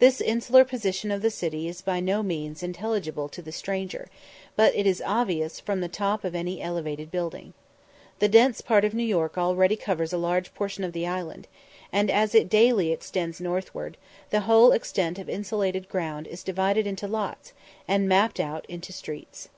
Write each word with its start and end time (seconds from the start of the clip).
This 0.00 0.20
insular 0.20 0.64
position 0.64 1.12
of 1.12 1.22
the 1.22 1.30
city 1.30 1.68
is 1.68 1.80
by 1.80 2.00
no 2.00 2.24
means 2.24 2.60
intelligible 2.60 3.28
to 3.28 3.40
the 3.40 3.52
stranger, 3.52 4.08
but 4.56 4.74
it 4.74 4.84
is 4.84 5.00
obvious 5.06 5.60
from 5.60 5.80
the 5.80 5.86
top 5.86 6.24
of 6.24 6.34
any 6.34 6.60
elevated 6.60 7.08
building. 7.12 7.54
The 8.18 8.26
dense 8.26 8.62
part 8.62 8.84
of 8.84 8.94
New 8.94 9.04
York 9.04 9.38
already 9.38 9.76
covers 9.76 10.12
a 10.12 10.18
large 10.18 10.52
portion 10.54 10.82
of 10.82 10.92
the 10.92 11.06
island; 11.06 11.46
and 11.92 12.10
as 12.10 12.34
it 12.34 12.48
daily 12.48 12.90
extends 12.90 13.40
northward, 13.40 13.96
the 14.30 14.40
whole 14.40 14.72
extent 14.72 15.20
of 15.20 15.28
insulated 15.28 15.88
ground 15.88 16.26
is 16.26 16.42
divided 16.42 16.84
into 16.84 17.06
lots, 17.06 17.52
and 17.86 18.08
mapped 18.08 18.40
out 18.40 18.66
into 18.68 18.92
streets. 18.92 19.50